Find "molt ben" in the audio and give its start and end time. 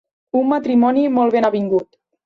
1.21-1.51